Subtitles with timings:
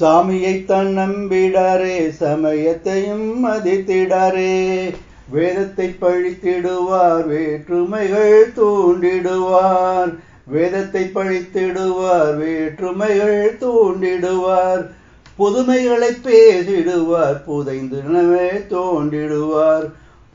[0.00, 4.94] சாமியைத்தான் நம்பிடாரே சமயத்தையும் மதித்திடாரே
[5.30, 10.12] வேதத்தை பழித்திடுவார் வேற்றுமைகள் தூண்டிடுவார்.
[10.44, 14.84] வேதத்தை பழித்திடுவார் வேற்றுமைகள் தூண்டிடுவார்.
[15.38, 19.86] புதுமைகளை பேசிடுவார் புதைந்தனவே தோண்டிடுவார்.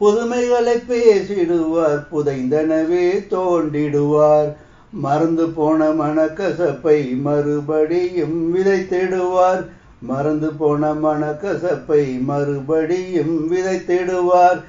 [0.01, 4.51] புதுமைகளை பேசிடுவார் புதைந்தனவே தோண்டிடுவார்.
[4.93, 9.65] மறந்து போன மனக்கசப்பை மறுபடியும் விதைத்திடுவார்
[10.01, 14.61] மறந்து போன மனக்கசப்பை மறுபடியும் விதைத்திடுவார்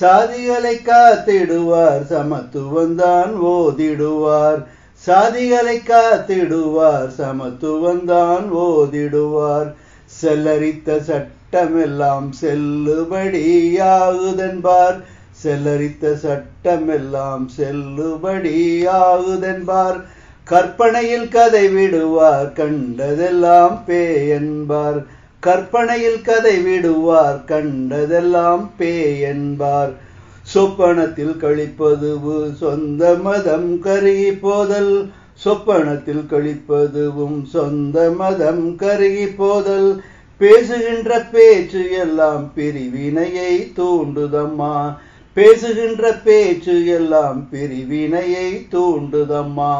[0.00, 4.62] சாதிகளை காத்திடுவார் சமத்துவந்தான் ஓதிடுவார்.
[4.94, 9.74] சாதிகளை காத்திடுவார் சமத்துவம் தான் ஓதிடுவார்.
[10.22, 15.00] செல்லரித்த சட்டமெல்லாம் செல்லுபடியாகுதென்பார்.
[15.42, 20.00] செல்லரித்த சட்டமெல்லாம் செல்லுபடியாகுதென்பார்.
[20.44, 25.06] கற்பனையில் கதை விடுவார் கண்டதெல்லாம் பே என்பார்
[25.40, 30.08] கற்பனையில் கதை விடுவார் கண்டதெல்லாம் பே என்பார்
[30.54, 35.10] சொப்பனத்தில் கழிப்பதுவு சொந்த மதம் கருகி போதல்.
[35.44, 40.02] சொப்பனத்தில் கழிப்பதுவும் சொந்த மதம் கருகி போதல்.
[40.38, 44.96] பேசுகின்ற பேச்சு எல்லாம் பிரிவினையை தூண்டுதம்மா.
[45.32, 49.74] பேசுகின்ற பேச்சு எல்லாம் பிரிவினையை தூண்டுதம்மா.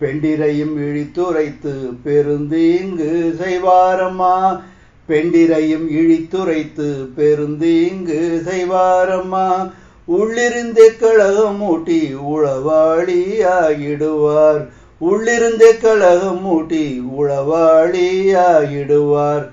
[0.00, 4.60] பெண்டிரையும் இழித்துரைத்து பெருந்தீங்கு செய்வாரம்மா.
[5.08, 9.72] பெண்டிரையும் இழித்துரைத்து பெருந்தீங்கு செய்வாரம்மா.
[10.08, 12.00] உள்ளிருந்தே கழகம் மூட்டி
[12.34, 14.68] உளவாளி ஆகிடுவார்
[15.00, 19.44] உள்ளிருந்தே கழகம் மூட்டி உளவாளி ஆகிடுவார்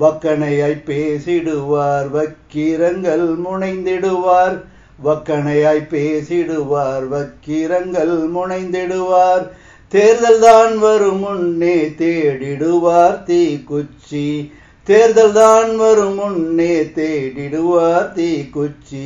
[0.00, 2.08] வக்கனையாய் பேசிடுவார்
[2.48, 4.54] வக்கீரங்கள் முனைந்திடுவார்.
[5.06, 9.44] வக்கணையாய் பேசிடுவார் வக்கீரங்கள் முனைந்திடுவார்.
[9.92, 14.24] தேர்தல் தான் வரும் முன்னே தேடிடுவார் தீ குச்சி
[14.86, 19.04] தேர்தல் தான் வரும் முன்னே தேடிடுவார் தீ குச்சி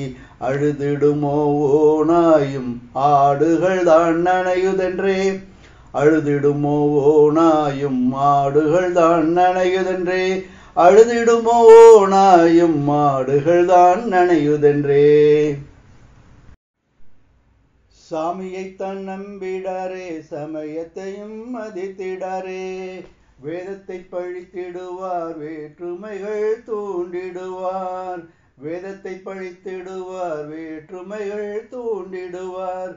[0.48, 1.36] அழுதிடுமோ
[1.82, 2.72] ஓனாயும்
[3.10, 5.20] ஆடுகள் தான் நனையுதென்றே.
[6.00, 6.78] அழுதிடுமோ
[7.16, 8.02] ஓனாயும்
[8.32, 10.24] ஆடுகள் தான் நனையுதென்றே.
[10.76, 11.56] அழுதிடுமோ
[12.12, 15.08] நாயும் மாடுகள் தான் நனையுதென்றே.
[18.10, 22.64] சாமியைத்தான் நம்பிடாரே சமயத்தையும் மதித்திடாரே
[23.44, 28.22] வேதத்தை பழித்திடுவார் வேற்றுமைகள் தூண்டிடுவார்.
[28.64, 32.94] வேதத்தை பழித்திடுவார் வேற்றுமைகள் தூண்டிடுவார்.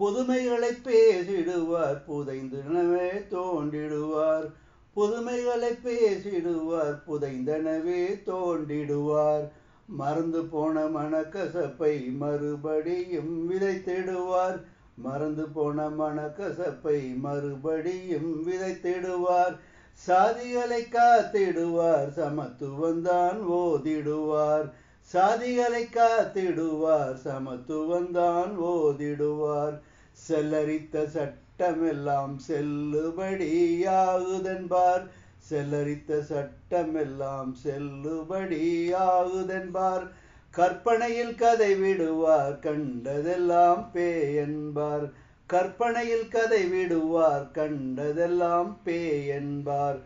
[0.00, 4.48] புதுமைகளை பேசிடுவார் புதைந்தனவே தோண்டிடுவார்.
[4.96, 7.02] புதுமைகளை பேசிடுவார்.
[7.08, 9.48] புதைந்தனவே தோண்டிடுவார்.
[9.86, 14.62] மறந்து போன மனக்கசப்பை மறுபடியும் விதைத்திடுவார்.
[14.94, 19.56] மறந்து போன மனக்கசப்பை மறுபடியும் விதைத்திடுவார்.
[19.94, 22.08] சாதிகளை காத்திடுவார்.
[22.16, 24.70] சமத்துவந்தான் ஓதிடுவார்.
[25.00, 27.16] சாதிகளை காத்திடுவார்.
[27.24, 29.80] சமத்துவந்தான் ஓதிடுவார்.
[30.28, 35.04] செல்லரித்த சட்ட சட்டமெல்லாம் செல்லுபடியாகுதென்பார்.
[35.48, 40.06] செல்லரித்த சட்டமெல்லாம் செல்லுபடியாகுதென்பார்.
[40.54, 44.08] கற்பனையில் கதை விடுவார் கண்டதெல்லாம் பே
[44.44, 45.06] என்பார்
[45.50, 48.98] கற்பனையில் கதை விடுவார் கண்டதெல்லாம் பே
[49.36, 49.98] என்பார்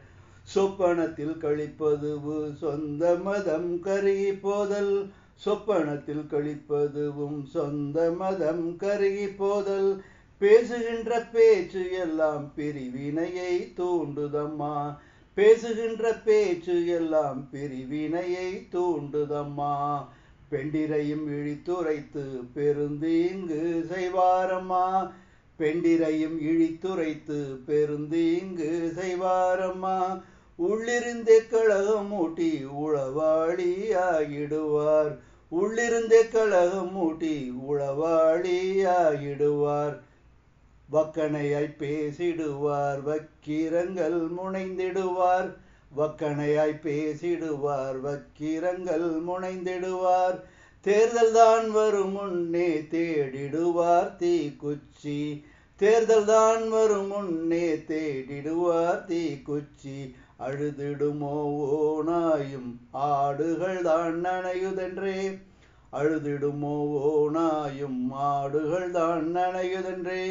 [0.54, 4.94] சொப்பனத்தில் கழிப்பதுவு சொந்த மதம் கருகி போதல்
[5.44, 9.90] சொப்பனத்தில் கழிப்பதுவும் சொந்த மதம் கருகி போதல்
[10.38, 14.98] பேசுகின்ற பேச்சு எல்லாம் பிரிவினையை தூண்டுதம்மா.
[15.34, 20.04] பேசுகின்ற பேச்சு எல்லாம் பிரிவினையை தூண்டுதம்மா.
[20.50, 25.10] பெண்டிரையும் இழித்துரைத்து பெருந்தீங்கு செய்வாரம்மா.
[25.58, 30.22] பெண்டிரையும் இழித்துரைத்து பெருந்தீங்கு செய்வாரம்மா.
[30.58, 35.18] உள்ளிருந்தே கழகம் மூட்டி உளவாளி ஆகிடுவார்
[35.52, 39.96] உள்ளிருந்தே கழகம் மூட்டி உளவாளி ஆகிடுவார்
[40.94, 45.48] வக்கணையாய் பேசிடுவார் வக்கீரங்கள் முனைந்திடுவார்.
[45.98, 50.36] வக்கணையாய் பேசிடுவார் வக்கீரங்கள் முனைந்திடுவார்.
[50.86, 55.18] தேர்தல் தான் வரும் முன்னே தேடிடுவார் தீ குச்சி.
[55.80, 59.98] தேர்தல் தான் வரும் முன்னே தேடிடுவார் தீ குச்சி.
[60.46, 61.34] அழுதிடுமோ
[61.76, 65.18] ஓனாயும் ஆடுகள் தான் நனையுதென்றே.
[65.92, 66.74] அழுதிடுமோ
[67.10, 68.00] ஓனாயும்
[68.32, 70.22] ஆடுகள் தான் நனையுதென்றே.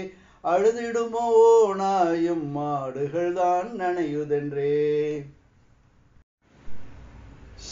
[0.45, 1.27] அழுதிடுமோ?
[1.75, 4.73] நாயும் மாடுகள் தான் நனையுதென்றே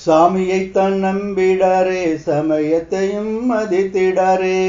[0.06, 4.62] சாமியைத்தான் நம்பிடாரே சமயத்தையும் மதித்திடாரே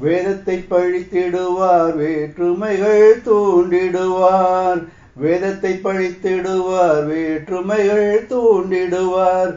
[0.00, 4.80] வேதத்தை பழித்திடுவார் வேற்றுமைகள் தூண்டிடுவார்.
[5.14, 9.52] வேதத்தை பழித்திடுவார் வேற்றுமைகள் தூண்டிடுவார்.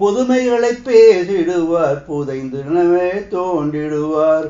[0.00, 4.48] புதுமைகளை பேசிடுவார் புதைந்தனவே தோண்டிடுவார்.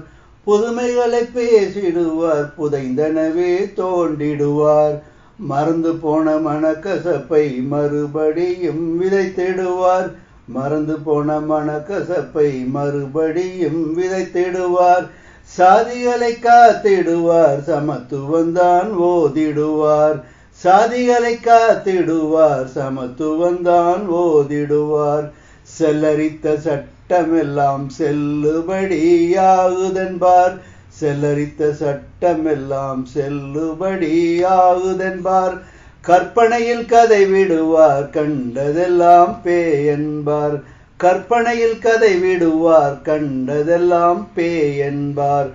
[0.49, 5.03] புதுமைகளை பேசிடுவார் புதைந்தனவே தோண்டிடுவார்
[5.41, 10.13] மறந்து போன மனக்கசப்பை மறுபடியும் விதைத்திடுவார்.
[10.49, 15.09] மறந்து போன மனக்கசப்பை மறுபடியும் விதைத்திடுவார்.
[15.43, 20.23] சாதிகளை காத்திடுவார் சமத்துவந்தான் ஓதிடுவார்.
[20.51, 25.31] சாதிகளை காத்திடுவார் சமத்துவந்தான் ஓதிடுவார்.
[25.79, 26.61] செல்லரித்த
[27.09, 30.55] சட்டமெல்லாம் செல்லுபடியாகுதென்பார்.
[31.01, 35.59] செல்லரித்த சட்டமெல்லாம் செல்லுபடியாகுதென்பார்.
[36.01, 40.63] கற்பனையில் கதை விடுவார் கண்டதெல்லாம் பேயென்பார்.
[40.97, 45.49] கற்பனையில் கதை விடுவார் கண்டதெல்லாம் பேயென்பார்.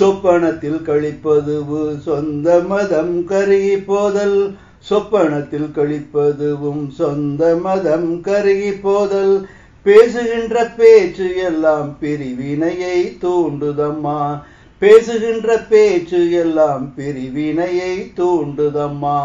[0.00, 4.54] சொப்பனத்தில் கழிப்பதுவு சொந்த மதம் கருகி போதல்.
[4.90, 9.46] சொப்பனத்தில் கழிப்பதுவும் சொந்த மதம் கருகி போதல்.
[9.86, 14.42] பேசுகின்ற பேச்சு எல்லாம் பிரிவினையை தூண்டுதம்மா.
[14.78, 19.18] பேசுகின்ற பேச்சு எல்லாம் பிரிவினையை தூண்டுதம்மா.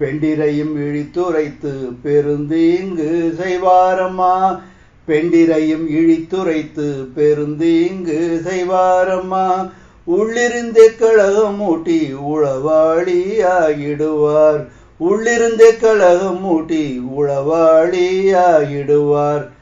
[0.00, 1.72] பெண்டிரையும் இழித்துரைத்து
[2.02, 4.60] பெருந்தீங்கு செய்வாரம்மா.
[5.08, 9.70] பெண்டிரையும் இழித்துரைத்து பெருந்தீங்கு செய்வாரம்மா.
[10.06, 12.00] உள்ளிருந்தே கழகம் மூட்டி
[12.34, 13.22] உளவாளி
[13.58, 14.66] ஆகிடுவார்
[15.00, 16.84] உள்ளிருந்தே கழகம் மூட்டி
[17.18, 18.08] உளவாளி
[18.48, 19.58] ஆகிடுவார்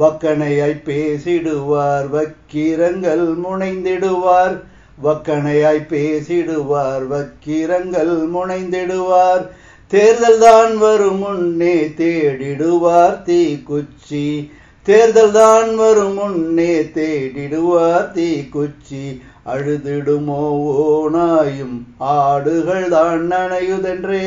[0.00, 4.56] வக்கணையாய் பேசிடுவார் வக்கீரங்கள் முனைந்திடுவார்.
[5.06, 9.44] வக்கணையாய் பேசிடுவார் வக்கீரங்கள் முனைந்திடுவார்.
[9.92, 14.26] தேர்தல் தான் வரும் முன்னே தேடிடுவார் தீ குச்சி
[14.86, 19.04] தேர்தல் தான் வரும் முன்னே தேடிடுவார் தீ குச்சி
[19.52, 20.42] அழுதிடுமோ
[20.84, 21.76] ஓனாயும்
[22.16, 24.24] ஆடுகள் தான் நனையுதென்றே.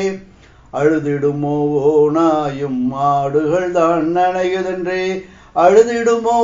[0.78, 1.56] அழுதிடுமோ
[1.92, 5.04] ஓனாயும் ஆடுகள் தான் நனையுதென்றே.
[5.56, 6.36] அழுதிடுமோ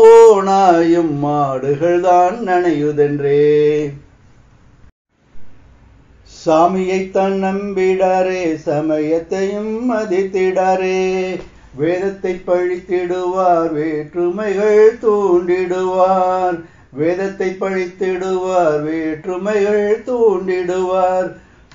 [0.44, 3.38] நாயும் மாடுகள் தான் நனையுதென்றே.
[6.44, 11.00] சாமியை தன் நம்பிடாரே சமயத்தையும் மதித்திடாரே.
[11.75, 16.58] வேதத்தை பழித்திடுவார் வேற்றுமைகள் தூண்டிடுவார்.
[16.93, 21.31] வேதத்தை பழித்திடுவார் வேற்றுமைகள் தூண்டிடுவார்.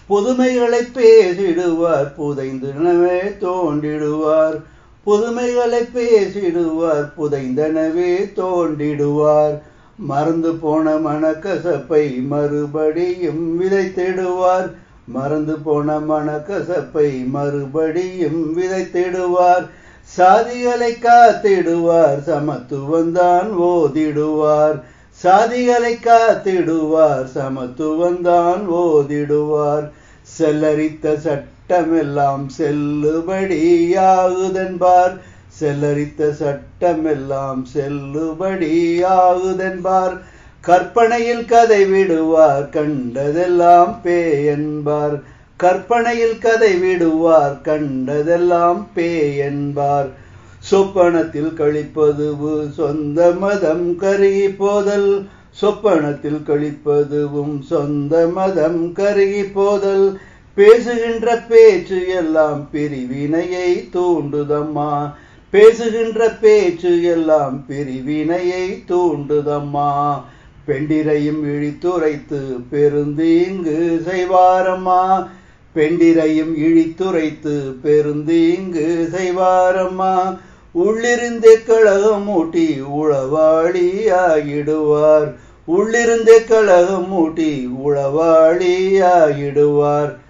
[0.10, 4.60] புதுமைகளை பேசிடுவார் புதைந்தனவே தோண்டிடுவார்.
[5.06, 7.12] புதுமைகளை பேசிடுவார்.
[7.18, 9.60] புதைந்தனவே தோண்டிடுவார்
[9.98, 14.72] மறந்து போன மனக்கசப்பை மறுபடியும் விதைத்திடுவார்.
[15.08, 19.68] மறந்து போன மனக்கசப்பை மறுபடியும் விதைத்திடுவார்.
[20.02, 22.20] சாதிகளை காத்திடுவார்.
[22.26, 24.82] சமத்துவந்தான் ஓதிடுவார்.
[25.10, 27.28] சாதிகளை காத்திடுவார்.
[27.36, 29.90] சமத்துவந்தான் ஓதிடுவார்.
[30.40, 35.14] செல்லரித்த சட்ட சட்டமெல்லாம் செல்லுபடியாகுதென்பார்.
[35.60, 40.18] செல்லரித்த சட்டமெல்லாம் செல்லுபடியாகுதென்பார்.
[40.62, 45.22] கற்பனையில் கதை விடுவார் கண்டதெல்லாம் பேயென்பார்.
[45.58, 50.10] கற்பனையில் கதை விடுவார் கண்டதெல்லாம் பேயென்பார்.
[50.72, 55.28] சொப்பனத்தில் கழிப்பதுவு சொந்த மதம் கருகி போதல்
[55.62, 60.20] சொப்பனத்தில் கழிப்பதுவும் சொந்த மதம் கருகி போதல்
[60.56, 65.14] பேசுகின்ற பேச்சு எல்லாம் பிரிவினையை தூண்டுதம்மா.
[65.50, 70.22] பேசுகின்ற பேச்சு எல்லாம் பிரிவினையை தூண்டுதம்மா.
[70.68, 75.28] பெண்டிரையும் இழித்துரைத்து பெருந்தீங்கு செய்வாரம்மா.
[75.76, 80.40] பெண்டிரையும் இழித்துரைத்து பெருந்தீங்கு செய்வாரம்மா.
[80.76, 82.68] உள்ளிருந்தே கழகம் மூட்டி
[83.02, 85.34] உளவாளி ஆகிடுவார்
[85.68, 90.22] உள்ளிருந்தே கழகம் மூட்டி உளவாளி ஆகிடுவார்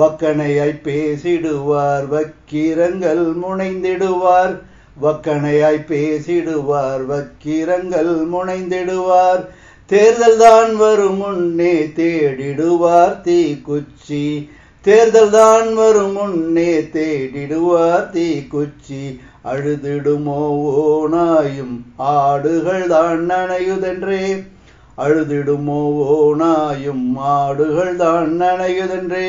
[0.00, 4.54] வக்கணையாய் பேசிடுவார் வக்கீரங்கள் முனைந்திடுவார்.
[5.02, 9.42] வக்கணையாய் பேசிடுவார் வக்கீரங்கள் முனைந்திடுவார்.
[9.90, 14.24] தேர்தல் தான் வரும் முன்னே தேடிடுவார் தீ குச்சி.
[14.84, 19.02] தேர்தல் தான் வரும் முன்னே தேடிடுவார் தீ குச்சி.
[19.50, 20.40] அழுதிடுமோ
[20.82, 24.24] ஓனாயும் ஆடுகள் தான் நனையுதென்றே.
[24.98, 25.80] அழுதிடுமோ
[26.16, 27.06] ஓனாயும்
[27.38, 29.28] ஆடுகள் தான் நனையுதென்றே.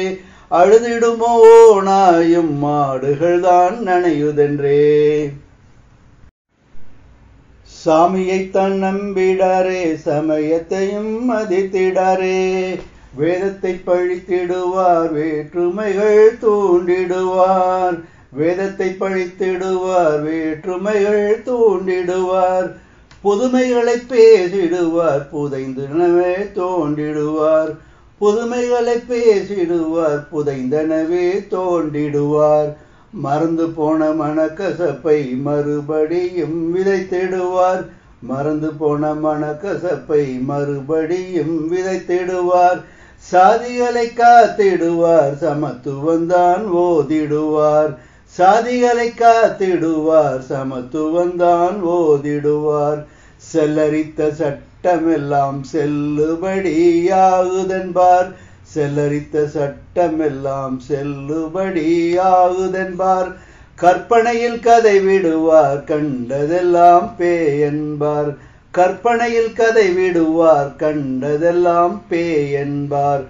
[0.54, 1.82] அழுதிடுமோ?
[1.84, 5.32] நாயும் மாடுகள் தான் நனையுதென்றே.
[7.86, 12.80] சாமியைத்தான் நம்பிடாரே சமயத்தையும் மதித்திடாரே.
[13.16, 18.04] வேதத்தை பழித்திடுவார் வேற்றுமைகள் தூண்டிடுவார்.
[18.32, 22.72] வேதத்தை பழித்திடுவார் வேற்றுமைகள் தூண்டிடுவார்.
[23.24, 27.76] புதுமைகளை பேசிடுவார் புதைந்தனவே தோண்டிடுவார்.
[28.24, 32.74] புதுமைகளை பேசிடுவார் புதைந்தனவே தோண்டிடுவார்.
[33.12, 37.86] மறந்து போன மனக்கசப்பை மறுபடியும் விதைத்திடுவார்.
[38.22, 42.82] மறந்து போன மனக்கசப்பை மறுபடியும் விதைத்திடுவார்.
[43.18, 47.96] சாதிகளை காத்திடுவார் சமத்துவந்தான் ஓதிடுவார்.
[48.26, 53.06] சாதிகளை காத்திடுவார் சமத்துவந்தான் ஓதிடுவார்.
[53.54, 54.36] செல்லரித்த
[54.84, 58.30] சட்டமெல்லாம் செல்லுபடியாகுதென்பார்.
[58.76, 63.32] செல்லரித்த சட்டமெல்லாம் செல்லுபடியாகுதென்பார்.
[63.76, 68.36] கற்பனையில் கதை விடுவார் கண்டதெல்லாம் பேயென்பார்.
[68.72, 73.24] கற்பனையில் கதை விடுவார் கண்டதெல்லாம் பேயென்பார்.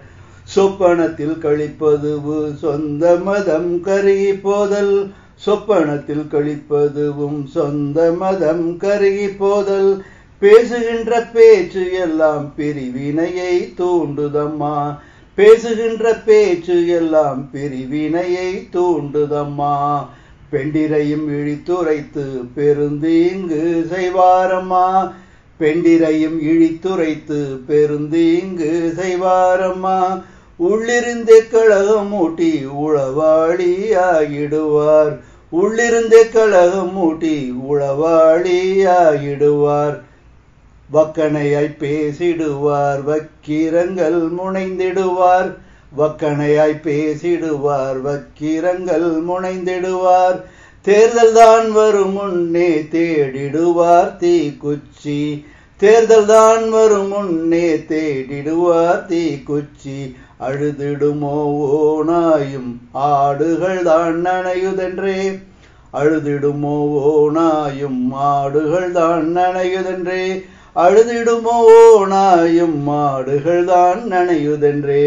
[0.56, 5.12] சொப்பனத்தில் கழிப்பதுவு சொந்த மதம் கருகி போதல்.
[5.46, 10.04] சொப்பனத்தில் கழிப்பதுவும் சொந்த மதம் கருகி போதல்.
[10.44, 14.98] பேசுகின்ற பேச்சு எல்லாம் பிரிவினையை தூண்டுதம்மா.
[15.34, 20.06] பேசுகின்ற பேச்சு எல்லாம் பிரிவினையை தூண்டுதம்மா.
[20.52, 25.12] பெண்டிரையும் இழித்துரைத்து பெருந்தீங்கு செய்வாரம்மா.
[25.60, 30.24] பெண்டிரையும் இழித்துரைத்து பெருந்தீங்கு செய்வாரம்மா.
[30.60, 33.74] உள்ளிருந்தே கழகம் மூட்டி உளவாளி
[34.10, 35.20] ஆகிடுவார்
[35.52, 40.12] உள்ளிருந்தே கழகம் மூட்டி உளவாளி ஆகிடுவார்
[40.90, 45.52] வக்கணையாய் பேசிடுவார் வக்கீரங்கள் முனைந்திடுவார்.
[45.98, 50.38] வக்கணையாய் பேசிடுவார் வக்கீரங்கள் முனைந்திடுவார்.
[50.82, 55.44] தேர்தல் தான் வரும் முன்னே தேடிடுவார் தீக்குச்சி.
[55.82, 60.16] தேர்தல் தான் வரும் முன்னே தேடிடுவார் தீக்குச்சி.
[60.40, 61.36] அழுதிடுமோ
[61.80, 65.20] ஓனாயும் ஆடுகள் தான் நனையுதென்றே.
[65.94, 66.76] அழுதிடுமோ
[67.14, 70.24] ஓனாயும் ஆடுகள் தான் நனையுதென்றே.
[70.76, 71.58] அழுதிடுமோ
[72.08, 75.04] நாயும் மாடுகள் தான் நனையுதென்றே.